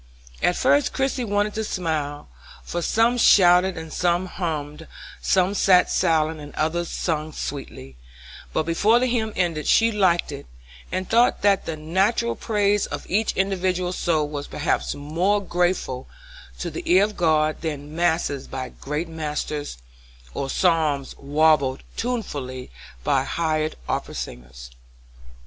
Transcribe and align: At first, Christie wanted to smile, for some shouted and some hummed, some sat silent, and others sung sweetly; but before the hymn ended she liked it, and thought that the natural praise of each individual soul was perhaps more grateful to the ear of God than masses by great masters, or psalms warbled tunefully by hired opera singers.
At 0.41 0.55
first, 0.55 0.93
Christie 0.93 1.23
wanted 1.23 1.53
to 1.53 1.63
smile, 1.63 2.27
for 2.63 2.81
some 2.81 3.19
shouted 3.19 3.77
and 3.77 3.93
some 3.93 4.25
hummed, 4.25 4.87
some 5.21 5.53
sat 5.53 5.91
silent, 5.91 6.39
and 6.39 6.55
others 6.55 6.89
sung 6.89 7.31
sweetly; 7.31 7.97
but 8.51 8.63
before 8.63 8.97
the 8.97 9.05
hymn 9.05 9.31
ended 9.35 9.67
she 9.67 9.91
liked 9.91 10.31
it, 10.31 10.47
and 10.91 11.07
thought 11.07 11.43
that 11.43 11.67
the 11.67 11.77
natural 11.77 12.35
praise 12.35 12.87
of 12.87 13.05
each 13.11 13.33
individual 13.37 13.93
soul 13.93 14.27
was 14.27 14.47
perhaps 14.47 14.95
more 14.95 15.39
grateful 15.39 16.07
to 16.57 16.71
the 16.71 16.81
ear 16.91 17.03
of 17.03 17.15
God 17.15 17.61
than 17.61 17.95
masses 17.95 18.47
by 18.47 18.69
great 18.69 19.07
masters, 19.07 19.77
or 20.33 20.49
psalms 20.49 21.15
warbled 21.19 21.83
tunefully 21.95 22.71
by 23.03 23.23
hired 23.23 23.75
opera 23.87 24.15
singers. 24.15 24.71